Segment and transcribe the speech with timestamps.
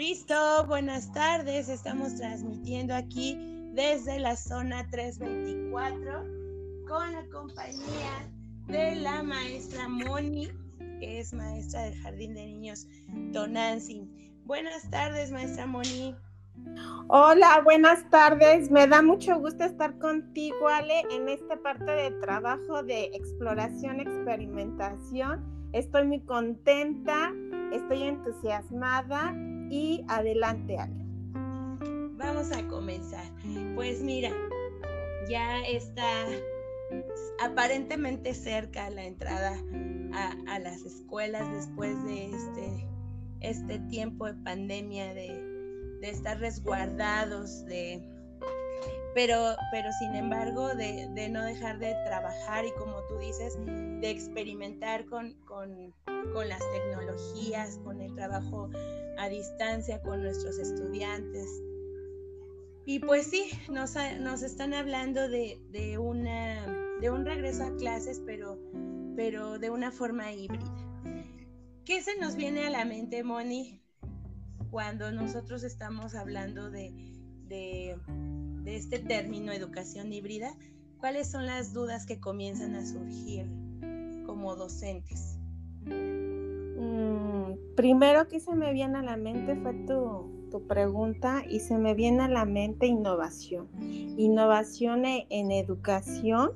[0.00, 1.68] Listo, buenas tardes.
[1.68, 3.36] Estamos transmitiendo aquí
[3.74, 6.24] desde la zona 324
[6.88, 8.32] con la compañía
[8.68, 10.48] de la maestra Moni,
[11.00, 12.86] que es maestra del Jardín de Niños
[13.34, 14.40] Tonantzin.
[14.46, 16.16] Buenas tardes, maestra Moni.
[17.08, 18.70] Hola, buenas tardes.
[18.70, 25.68] Me da mucho gusto estar contigo, Ale, en esta parte de trabajo de exploración, experimentación.
[25.74, 27.34] Estoy muy contenta,
[27.70, 29.36] estoy entusiasmada
[29.70, 31.06] y adelante, Ale.
[32.16, 33.24] Vamos a comenzar.
[33.74, 34.30] Pues mira,
[35.28, 36.26] ya está
[37.40, 39.56] aparentemente cerca la entrada
[40.12, 42.88] a, las escuelas después de este,
[43.40, 45.42] este tiempo de pandemia, de,
[46.00, 48.02] de estar resguardados, de,
[49.14, 55.06] pero, pero sin embargo de, no dejar de trabajar y como tú dices, de experimentar
[55.06, 55.94] con, con,
[56.32, 58.70] con las tecnologías, con el trabajo
[59.18, 61.48] a distancia con nuestros estudiantes.
[62.86, 66.66] Y pues sí, nos, nos están hablando de, de, una,
[67.00, 68.58] de un regreso a clases, pero,
[69.16, 70.74] pero de una forma híbrida.
[71.84, 73.82] ¿Qué se nos viene a la mente, Moni,
[74.70, 76.94] cuando nosotros estamos hablando de,
[78.62, 80.54] de este término educación híbrida?
[80.98, 83.46] ¿Cuáles son las dudas que comienzan a surgir
[84.26, 85.36] como docentes?
[87.80, 92.24] primero que se me viene a la mente fue tu, pregunta y se me viene
[92.24, 93.68] a la mente innovación.
[93.80, 96.50] Innovación e, en, educación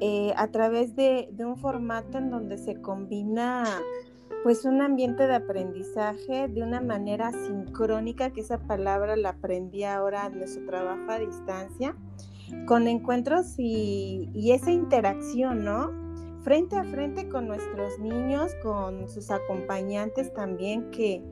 [0.00, 3.64] eh, a través de, un formato en donde se combina
[4.42, 10.26] pues un ambiente de aprendizaje de una manera sincrónica, que esa palabra la aprendí ahora
[10.26, 11.96] en nuestro trabajo a distancia,
[12.66, 16.02] con encuentros y, esa interacción, ¿no?
[16.42, 21.22] frente a frente con nuestros niños, con sus acompañantes también que,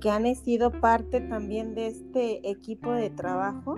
[0.00, 3.76] que han sido parte también de este equipo de trabajo.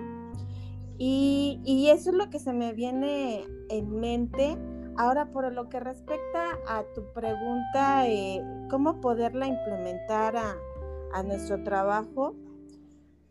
[0.97, 4.57] Y, y, eso es lo que se me viene en mente.
[5.01, 8.39] Ahora, por lo que respecta a tu pregunta, eh,
[8.69, 10.55] ¿cómo poderla implementar a,
[11.11, 12.35] a nuestro trabajo?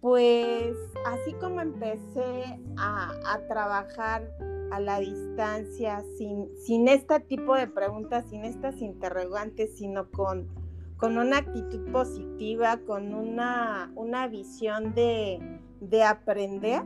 [0.01, 0.75] Pues
[1.07, 4.37] así como empecé a, a trabajar
[4.73, 10.49] a la distancia, sin, sin este tipo de preguntas, sin estas interrogantes, sino con,
[10.97, 15.39] con una actitud positiva, con una, una visión de,
[15.81, 16.83] de aprender,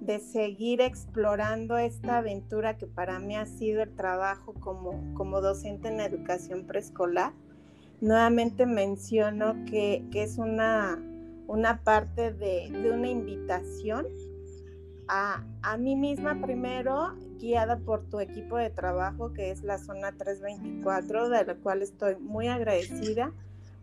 [0.00, 5.88] de seguir explorando esta aventura que para mí ha sido el trabajo como, como docente
[5.88, 7.32] en educación preescolar.
[8.00, 11.02] Nuevamente menciono que, que es una,
[11.46, 14.06] una parte de, de una invitación
[15.08, 20.12] a, a mí misma primero, guiada por tu equipo de trabajo, que es la zona
[20.12, 23.32] 324, de la cual estoy muy agradecida,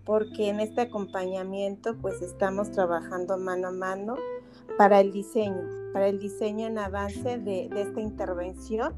[0.05, 4.15] porque en este acompañamiento pues estamos trabajando mano a mano
[4.77, 8.93] para el diseño, para el diseño en avance de, esta intervención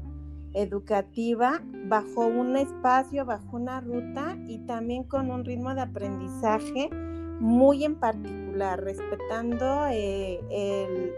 [0.54, 6.90] educativa bajo un espacio, bajo una ruta y también con un ritmo de aprendizaje
[7.38, 11.12] muy en particular, respetando eh, el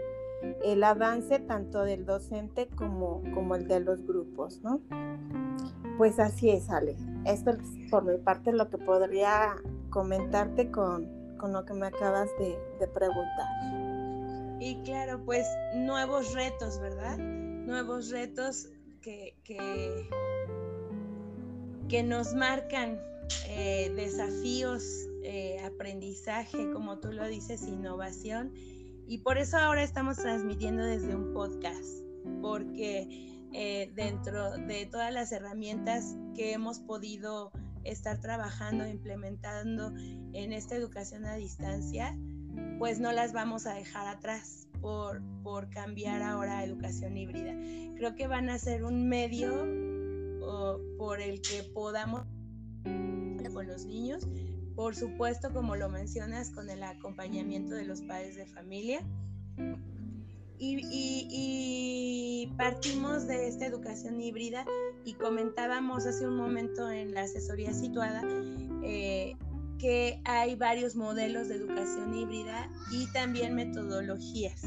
[0.63, 4.81] el avance tanto del docente como, como el de los grupos, ¿no?
[5.97, 6.95] Pues así es, Ale.
[7.25, 7.57] Esto es
[7.89, 9.55] por mi parte lo que podría
[9.89, 11.07] comentarte con,
[11.37, 12.57] con lo que me acabas de,
[12.87, 13.47] preguntar.
[14.61, 17.17] Y claro, pues nuevos retos, ¿verdad?
[17.17, 18.69] Nuevos retos
[19.01, 20.07] que, que,
[22.03, 23.01] nos marcan
[23.47, 24.83] eh, desafíos,
[25.23, 28.53] eh, aprendizaje, como tú lo dices, innovación
[29.11, 32.05] y por eso ahora estamos transmitiendo desde un podcast,
[32.41, 33.07] porque
[33.51, 37.51] eh, dentro de todas las herramientas que hemos podido
[37.83, 39.91] estar trabajando, implementando
[40.33, 42.15] en esta educación a distancia,
[42.79, 47.53] pues no las vamos a dejar atrás por, por cambiar ahora a educación híbrida.
[47.95, 49.51] Creo que van a ser un medio
[50.97, 52.25] por el que podamos
[53.53, 54.25] con los niños
[54.75, 59.01] por supuesto, como lo mencionas, con el acompañamiento de los padres de familia.
[60.57, 64.65] Y, partimos de esta educación híbrida
[65.05, 68.21] y comentábamos hace un momento en la asesoría situada
[68.83, 69.35] eh,
[69.81, 74.61] que hay varios modelos de educación híbrida y también metodologías.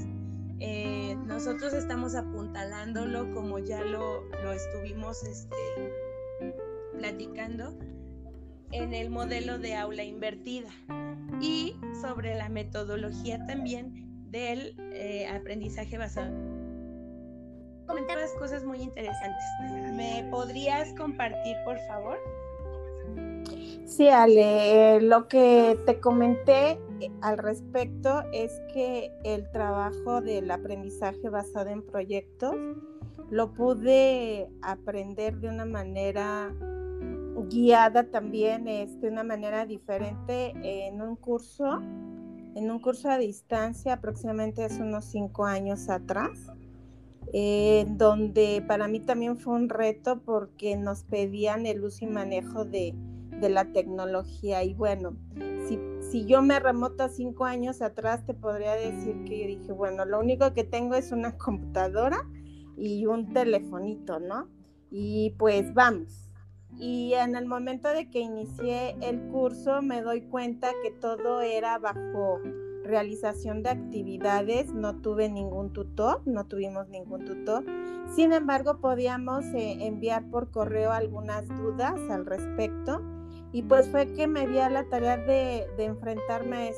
[0.58, 5.56] Eh, nosotros estamos apuntalándolo como ya lo, lo estuvimos este,
[6.98, 7.78] platicando
[8.72, 10.70] en el modelo de aula invertida
[11.40, 16.34] y sobre la metodología también del eh, aprendizaje basado.
[17.86, 19.44] Comentabas cosas muy interesantes.
[19.92, 22.18] ¿Me podrías compartir, por favor?
[23.86, 31.28] Sí, Ale, lo que te comenté eh, al respecto es que el trabajo del aprendizaje
[31.28, 32.54] basado en proyectos
[33.30, 36.54] lo pude aprender de una manera
[37.50, 41.80] guiada también, de este, una manera diferente en un curso,
[42.54, 46.50] en un curso a distancia aproximadamente hace unos cinco años atrás,
[47.32, 52.64] eh, donde para mí también fue un reto porque nos pedían el uso y manejo
[52.64, 52.94] de,
[53.40, 55.16] de la tecnología y bueno,
[55.68, 55.78] si,
[56.10, 60.52] si yo me remoto cinco años atrás te podría decir que dije, bueno, lo único
[60.52, 62.28] que tengo es una computadora
[62.76, 64.48] y un telefonito, ¿no?
[64.90, 66.30] Y pues vamos.
[66.78, 71.78] Y en el momento de que inicié el curso me doy cuenta que todo era
[71.78, 72.40] bajo
[72.84, 77.64] realización de actividades, no tuve ningún tutor, no tuvimos ningún tutor.
[78.14, 83.00] Sin embargo, podíamos eh, enviar por correo algunas dudas al respecto
[83.54, 86.72] y pues fue que me di a la tarea de, enfrentarme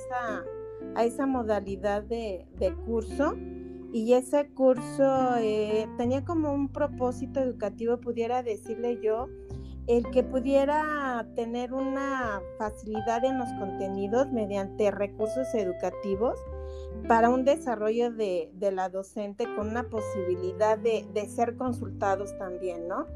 [0.94, 3.34] a esa, modalidad de, de curso.
[3.94, 9.26] Y ese curso eh, tenía como un propósito educativo, pudiera decirle yo,
[9.87, 16.38] el que pudiera tener una facilidad en los contenidos mediante recursos educativos
[17.08, 23.06] para un desarrollo de, la docente con una posibilidad de, ser consultados también, ¿no?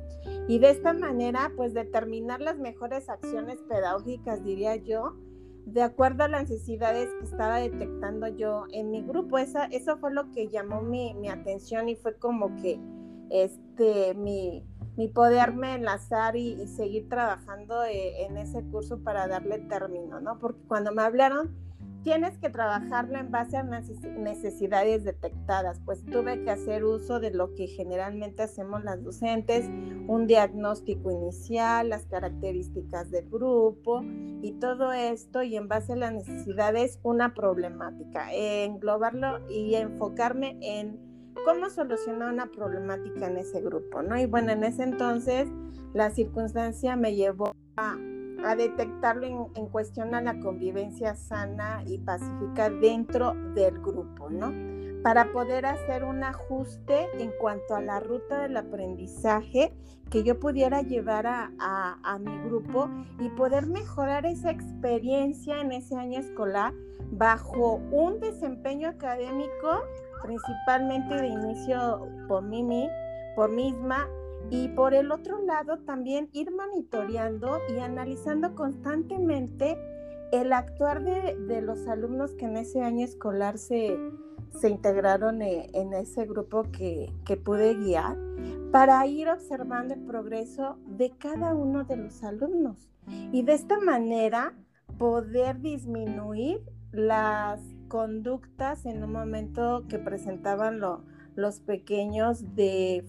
[0.48, 5.16] Y de esta manera, pues determinar las mejores acciones pedagógicas, diría yo,
[5.66, 9.38] de acuerdo a las necesidades que estaba detectando yo en mi grupo.
[9.38, 12.80] Esa, eso fue lo que llamó mi, atención y fue como que
[13.30, 14.64] este, mi,
[14.96, 20.38] mi poderme enlazar y, seguir trabajando eh, en ese curso para darle término, ¿no?
[20.38, 21.69] Porque cuando me hablaron
[22.02, 27.54] tienes que trabajarlo en base a necesidades detectadas, pues tuve que hacer uso de lo
[27.54, 29.66] que generalmente hacemos las docentes,
[30.06, 34.02] un diagnóstico inicial, las características del grupo
[34.42, 40.98] y todo esto y en base a las necesidades una problemática, englobarlo y enfocarme en
[41.44, 44.18] cómo solucionar una problemática en ese grupo, ¿no?
[44.18, 45.48] Y bueno, en ese entonces
[45.94, 47.96] la circunstancia me llevó a
[48.44, 54.52] a detectarlo en, cuestión a la convivencia sana y pacífica dentro del grupo, ¿no?
[55.02, 59.72] Para poder hacer un ajuste en cuanto a la ruta del aprendizaje
[60.10, 61.50] que yo pudiera llevar a,
[62.02, 66.74] a mi grupo y poder mejorar esa experiencia en ese año escolar
[67.12, 69.82] bajo un desempeño académico
[70.22, 72.88] principalmente de inicio por mí,
[73.34, 74.08] por misma
[74.50, 79.78] y por el otro lado, también ir monitoreando y analizando constantemente
[80.32, 83.96] el actuar de, los alumnos que en ese año escolar se,
[84.62, 88.16] integraron e, en, ese grupo que, que, pude guiar,
[88.72, 92.88] para ir observando el progreso de cada uno de los alumnos.
[93.32, 94.54] Y de esta manera
[94.98, 96.60] poder disminuir
[96.92, 100.80] las conductas en un momento que presentaban
[101.34, 103.04] los pequeños de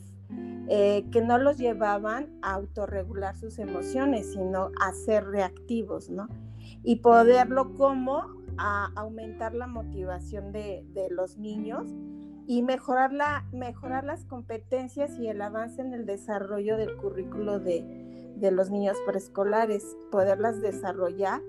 [0.67, 6.27] eh, que no los llevaban a autorregular sus emociones, sino a ser reactivos, ¿no?
[6.83, 11.87] Y poderlo como a aumentar la motivación de, los niños
[12.47, 18.33] y mejorar, la, mejorar las competencias y el avance en el desarrollo del currículo de,
[18.37, 21.41] de los niños preescolares, poderlas desarrollar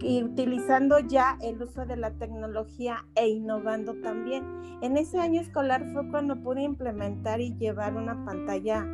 [0.00, 4.44] y, utilizando ya el uso de la tecnología e innovando también.
[4.82, 8.86] En ese año escolar fue cuando pude implementar y llevar una pantalla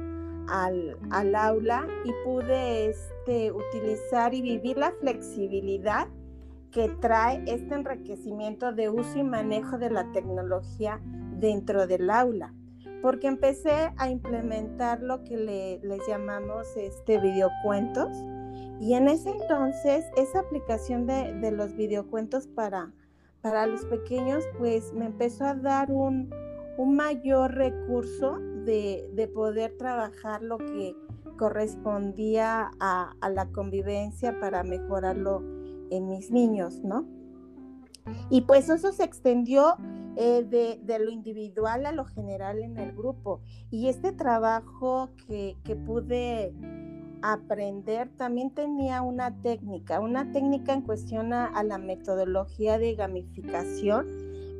[0.49, 6.09] al, al aula y pude este, utilizar y vivir la flexibilidad
[6.71, 11.01] que trae este enriquecimiento de uso y manejo de la tecnología
[11.39, 12.55] dentro del aula
[13.03, 18.09] porque empecé a implementar lo que le, les llamamos este videocuentos
[18.81, 22.93] y en ese entonces, esa aplicación de, los videocuentos para,
[23.41, 26.31] para los pequeños, pues me empezó a dar un,
[26.79, 30.95] mayor recurso de, poder trabajar lo que
[31.39, 35.43] correspondía a, la convivencia para mejorarlo
[35.91, 37.07] en mis niños, ¿no?
[38.29, 39.77] Y pues eso se extendió
[40.17, 43.41] eh, de, de, lo individual a lo general en el grupo.
[43.71, 46.55] Y este trabajo que, que pude
[47.23, 54.07] aprender también tenía una técnica, una técnica en cuestión a, la metodología de gamificación,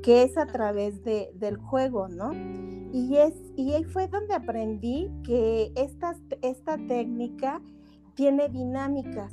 [0.03, 2.33] que es a través de, del juego, ¿no?
[2.93, 7.61] Y, es, y ahí fue donde aprendí que esta, esta técnica
[8.15, 9.33] tiene dinámicas.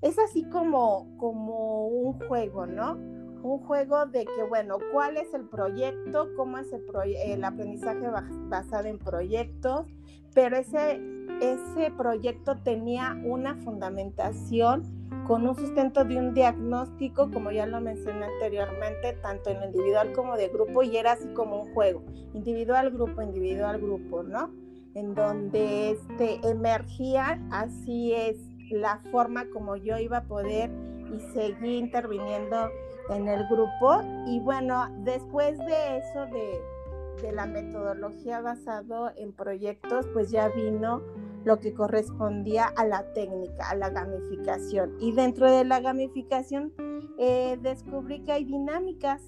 [0.00, 2.94] Es así como, como un juego, ¿no?
[3.42, 6.28] Un juego de que, bueno, ¿cuál es el proyecto?
[6.36, 6.82] ¿Cómo es el,
[7.24, 8.06] el aprendizaje
[8.48, 9.86] basado en proyectos?
[10.34, 11.00] Pero ese
[11.40, 18.26] ese proyecto tenía una fundamentación con un sustento de un diagnóstico, como ya lo mencioné
[18.26, 22.02] anteriormente, tanto en individual como de grupo, y era así como un juego,
[22.34, 24.50] individual, grupo, individual, grupo, ¿no?
[24.94, 28.36] En donde este, emergía, así es
[28.70, 30.70] la forma como yo iba a poder
[31.12, 32.68] y seguí interviniendo
[33.10, 34.00] en el grupo.
[34.26, 41.02] Y bueno, después de eso, de, de la metodología basado en proyectos, pues ya vino
[41.44, 44.94] lo que correspondía a la técnica, a la gamificación.
[45.00, 46.72] Y dentro de la gamificación
[47.18, 49.22] eh, descubrí que hay dinámicas,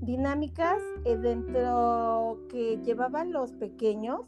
[0.00, 4.22] dinámicas eh, dentro que llevaban los pequeños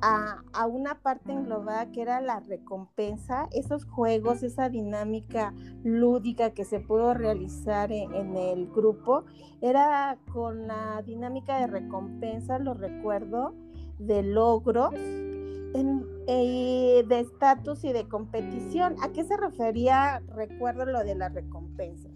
[0.00, 6.64] a, a, una parte englobada que era la recompensa, esos juegos, esa dinámica lúdica que
[6.64, 9.24] se pudo realizar en, en el grupo,
[9.60, 13.54] era con la dinámica de recompensa, lo recuerdo,
[13.98, 14.94] de logros
[16.30, 18.96] eh, de estatus y de competición.
[19.00, 22.12] ¿A qué se refería, recuerdo lo de las recompensas?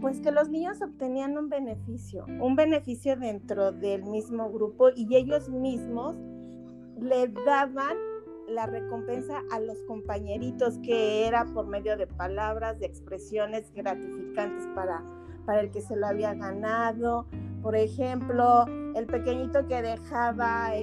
[0.00, 5.50] Pues que los niños obtenían un beneficio, un beneficio dentro del mismo grupo y ellos
[5.50, 6.16] mismos
[6.98, 7.98] le daban
[8.48, 15.04] la recompensa a los compañeritos, que era por medio de palabras, de expresiones gratificantes para,
[15.44, 17.26] para el que se lo había ganado.
[17.62, 20.74] Por ejemplo, el pequeñito que dejaba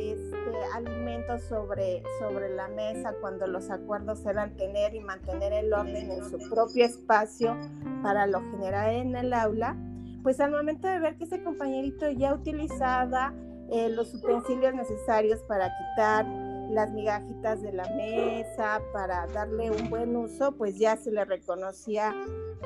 [0.73, 6.23] alimentos sobre, sobre la mesa cuando los acuerdos eran tener y mantener el orden en
[6.29, 7.57] su propio espacio
[8.03, 9.75] para lo general en el aula,
[10.23, 13.33] pues al momento de ver que ese compañerito ya utilizaba
[13.69, 16.25] eh, los utensilios necesarios para quitar
[16.71, 22.13] las migajitas de la mesa, para darle un buen uso, pues ya se le reconocía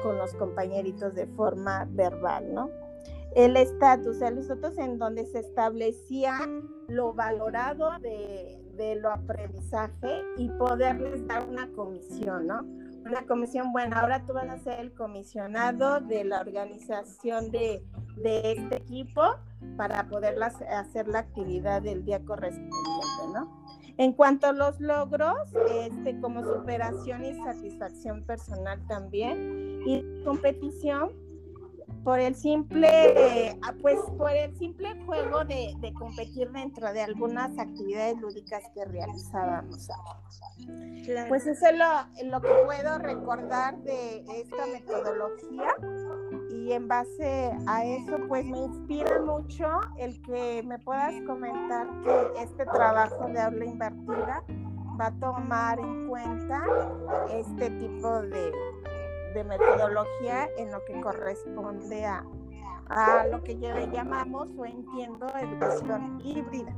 [0.04, 2.85] con los compañeritos de forma verbal, ¿no?
[3.36, 6.40] El estatus, los otros en donde se establecía
[6.88, 12.62] lo valorado de, lo aprendizaje y poderles dar una comisión, ¿no?
[13.06, 17.84] Una comisión, bueno, ahora tú vas a ser el comisionado de la organización de,
[18.18, 19.22] de este equipo
[19.78, 23.66] para poder hacer la actividad del día correspondiente, ¿no?
[23.98, 25.38] En cuanto a los logros,
[25.72, 31.12] este, como superación y satisfacción personal también, y competición,
[32.06, 38.22] por el simple, ah, pues por el simple juego de, competir dentro de algunas actividades
[38.22, 39.90] lúdicas que realizábamos.
[41.28, 45.76] Pues eso es lo, lo, que puedo recordar de esta metodología
[46.52, 52.44] y en base a eso pues me inspira mucho el que me puedas comentar que
[52.44, 54.44] este trabajo de aula invertida
[55.00, 56.64] va a tomar en cuenta
[57.32, 58.52] este tipo de,
[59.36, 62.26] de metodología en lo que corresponde a,
[62.88, 66.74] a lo que llamamos o entiendo educación híbrida.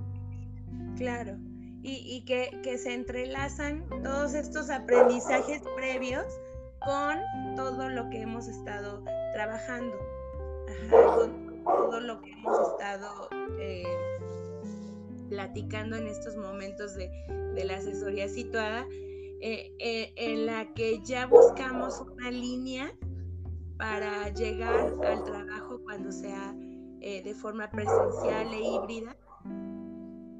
[0.97, 1.37] Claro,
[1.83, 6.25] y, y que, que, se entrelazan todos estos aprendizajes previos
[6.83, 9.95] con todo lo que hemos estado trabajando,
[10.89, 13.83] con todo lo que hemos estado eh,
[15.29, 17.09] platicando en estos momentos de,
[17.53, 18.87] de la asesoría situada
[19.41, 22.91] eh, eh, en la que ya buscamos una línea
[23.77, 26.55] para llegar al trabajo cuando sea
[27.01, 29.15] eh, de forma presencial e híbrida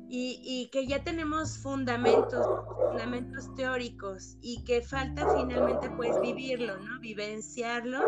[0.10, 2.46] y, que ya tenemos fundamentos,
[2.88, 7.00] fundamentos teóricos y que falta finalmente pues vivirlo, ¿no?
[7.02, 8.00] Vivenciarlo,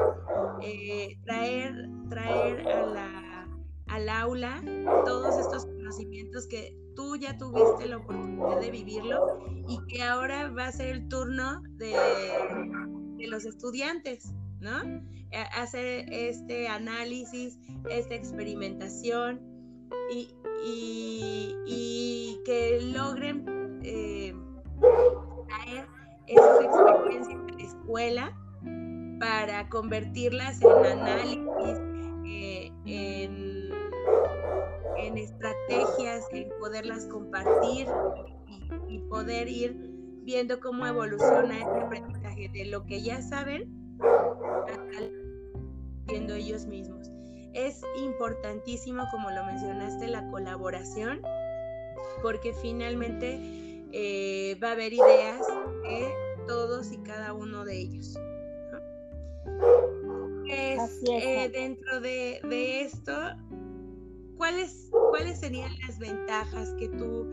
[1.25, 3.48] traer, traer a la,
[3.88, 4.62] al aula
[5.05, 9.39] todos estos conocimientos que tú ya tuviste la oportunidad de vivirlo
[9.69, 11.95] y que ahora va a ser el turno de,
[13.25, 15.01] los estudiantes, ¿no?
[15.55, 17.57] Hacer este análisis,
[17.89, 19.39] esta experimentación
[20.11, 20.27] y,
[22.45, 24.35] que logren eh,
[25.47, 25.87] traer
[26.27, 28.37] esas experiencias de la escuela
[29.21, 31.79] para convertirlas en análisis,
[32.25, 33.69] eh, en
[35.09, 36.27] en estrategias,
[36.69, 37.88] poderlas compartir
[38.88, 39.75] y, poder ir
[40.21, 43.75] viendo cómo evoluciona este aprendizaje de lo que ya saben
[46.05, 47.09] viendo ellos mismos.
[47.53, 51.23] Es importantísimo, como lo mencionaste, la colaboración,
[52.21, 53.39] porque finalmente
[53.91, 55.47] eh, va a haber ideas
[55.81, 56.13] de
[56.45, 58.15] todos y cada uno de ellos.
[60.51, 63.13] Eh, dentro de, de esto,
[64.39, 67.27] ¿cuáles, ¿cuáles serían las ventajas que tú,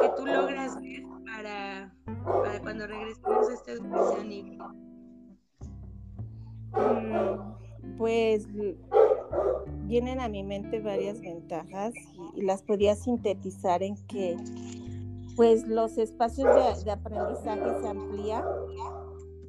[0.00, 1.94] que tú logras ver para,
[2.24, 4.58] para cuando regresemos a esta educación?
[6.72, 8.48] Mm, pues
[9.84, 11.94] vienen a mi mente varias ventajas
[12.34, 14.36] y, las podría sintetizar en que
[15.36, 18.44] pues los espacios de, de aprendizaje se amplían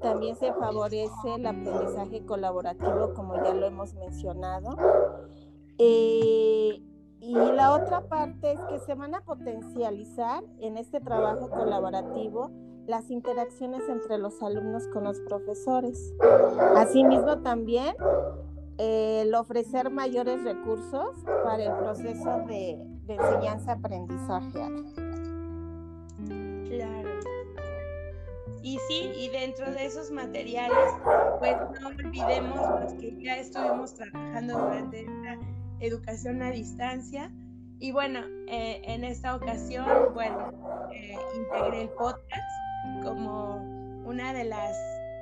[0.02, 4.78] también se favorece el aprendizaje colaborativo, como ya lo hemos mencionado.
[5.80, 6.57] Eh,
[7.28, 12.52] y la otra parte es que se van a potencializar en este trabajo colaborativo
[12.88, 16.14] las interacciones entre los alumnos con los profesores.
[16.78, 17.98] Asimismo también
[18.78, 24.62] el ofrecer mayores recursos para el proceso de, de enseñanza-aprendizaje.
[26.70, 27.10] Claro.
[28.62, 30.94] Y sí, y dentro de esos materiales,
[31.40, 35.38] pues no olvidemos los que ya estuvimos trabajando durante esta
[35.80, 37.32] educación a distancia.
[37.80, 42.52] Y bueno, eh, en esta ocasión, bueno, eh, integré el podcast
[43.04, 43.56] como
[44.06, 44.76] una de las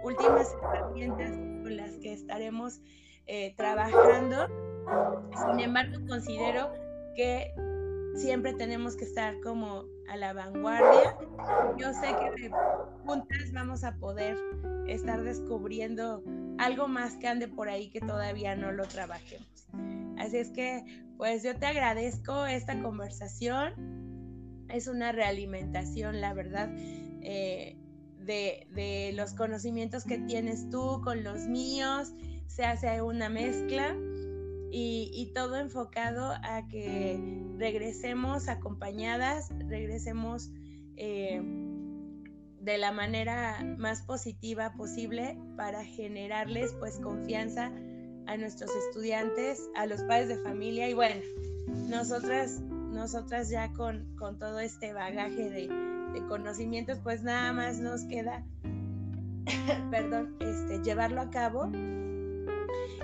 [0.03, 2.79] últimas herramientas con las que estaremos
[3.27, 4.47] eh, trabajando.
[5.47, 6.71] Sin embargo, considero
[7.15, 7.51] que
[8.15, 11.17] siempre tenemos que estar como a la vanguardia.
[11.77, 12.49] Yo sé que
[13.05, 14.37] juntas vamos a poder
[14.87, 16.23] estar descubriendo
[16.57, 19.67] algo más que ande por ahí que todavía no lo trabajemos.
[20.25, 20.83] Así es que,
[21.17, 24.65] pues yo te agradezco esta conversación.
[24.69, 26.69] Es una realimentación, la verdad,
[27.21, 27.77] eh,
[28.17, 32.11] de, los conocimientos que tienes tú con los míos.
[32.47, 33.95] Se hace una mezcla
[34.71, 37.19] y, todo enfocado a que
[37.59, 40.49] regresemos acompañadas, regresemos
[40.97, 41.39] eh,
[42.61, 47.71] de la manera más positiva posible para generarles pues confianza
[48.27, 51.21] a nuestros estudiantes, a los padres de familia y bueno,
[51.87, 55.95] nosotras, nosotras ya con, con todo este bagaje de,
[56.29, 58.45] conocimientos, pues nada más nos queda,
[59.91, 61.69] perdón, este, llevarlo a cabo.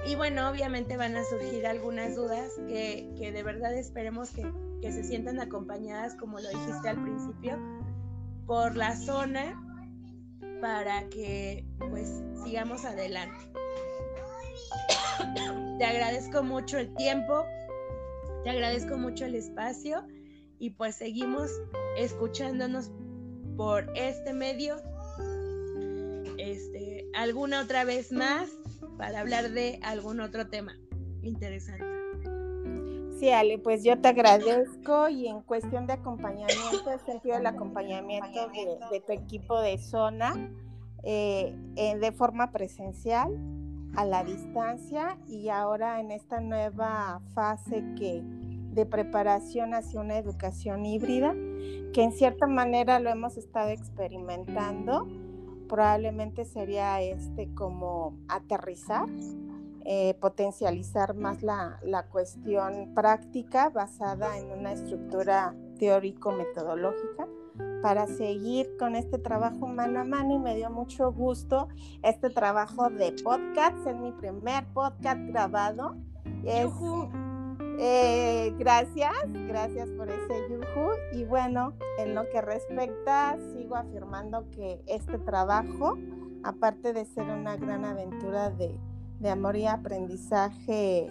[0.08, 4.50] Y bueno, obviamente van a surgir algunas dudas que, que de verdad esperemos que,
[4.82, 7.60] que se sientan acompañadas, como lo dijiste al principio,
[8.48, 9.62] por la zona
[10.62, 13.52] para que pues sigamos adelante.
[15.82, 17.44] Te agradezco mucho el tiempo,
[18.44, 20.04] te agradezco mucho el espacio
[20.60, 21.50] y pues seguimos
[21.98, 22.92] escuchándonos
[23.58, 24.76] por este medio.
[26.38, 28.48] Este, alguna otra vez más
[29.00, 30.78] para hablar de algún otro tema
[31.24, 31.84] interesante.
[33.18, 38.52] Sí, Ale, pues yo te agradezco y en cuestión de acompañamiento, el sentido del acompañamiento
[38.92, 40.36] de, tu equipo de zona
[41.02, 43.32] eh, de forma presencial,
[43.96, 50.86] a la distancia y ahora en esta nueva fase que de preparación hacia una educación
[50.86, 51.34] híbrida,
[51.94, 55.08] que en cierta manera lo hemos estado experimentando.
[55.68, 59.08] Probablemente sería este como aterrizar,
[59.84, 67.28] eh, potencializar más la, la cuestión práctica basada en una estructura teórico-metodológica
[67.82, 71.68] para seguir con este trabajo mano a mano y me dio mucho gusto
[72.04, 75.96] este trabajo de podcast, es mi primer podcast grabado.
[77.84, 79.14] Eh, gracias,
[79.48, 80.92] gracias por ese yuju.
[81.14, 85.98] Y bueno, en lo que respecta, sigo afirmando que este trabajo,
[86.44, 88.78] aparte de ser una gran aventura de,
[89.20, 91.10] de amor y aprendizaje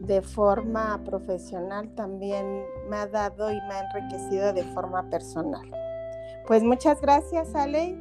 [0.00, 5.81] de forma profesional, también me ha dado y me ha enriquecido de forma personal.
[6.46, 7.96] Pues muchas gracias, Ale.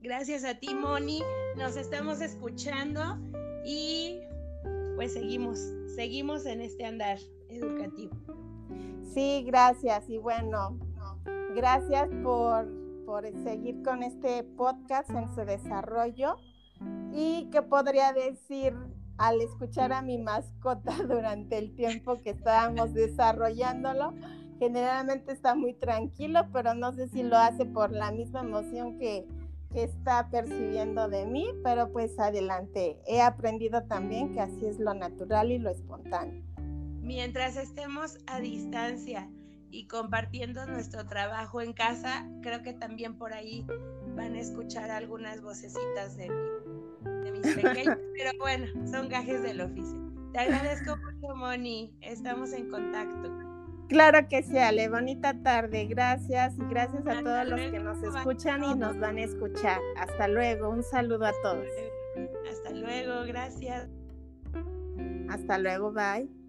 [0.00, 1.22] Gracias a ti, Moni.
[1.56, 3.18] Nos estamos escuchando
[3.64, 4.18] y
[4.96, 5.58] pues seguimos,
[5.94, 8.16] seguimos en este andar educativo.
[9.12, 10.08] Sí, gracias.
[10.08, 10.78] Y bueno,
[11.54, 12.66] gracias por,
[13.04, 16.36] por seguir con este podcast en su desarrollo.
[17.12, 18.74] ¿Y qué podría decir
[19.18, 24.14] al escuchar a mi mascota durante el tiempo que estábamos desarrollándolo?
[24.62, 29.26] Generalmente está muy tranquilo, pero no sé si lo hace por la misma emoción que,
[29.74, 32.98] está percibiendo de mí, pero pues adelante.
[33.06, 36.44] He aprendido también que así es lo natural y lo espontáneo.
[37.00, 39.30] Mientras estemos a distancia
[39.70, 43.66] y compartiendo nuestro trabajo en casa, creo que también por ahí
[44.14, 46.28] van a escuchar algunas vocecitas de,
[47.24, 49.98] de mis pequeños, pero bueno, son gajes del oficio.
[50.34, 51.96] Te agradezco mucho, Moni.
[52.02, 53.41] Estamos en contacto.
[53.92, 54.88] Claro que sí, Ale.
[54.88, 55.86] Bonita tarde.
[55.86, 59.80] Gracias y gracias a todos los que nos escuchan y nos van a escuchar.
[59.98, 60.70] Hasta luego.
[60.70, 61.66] Un saludo a todos.
[62.50, 63.26] Hasta luego.
[63.26, 63.88] Gracias.
[65.28, 65.92] Hasta luego.
[65.92, 66.41] Bye.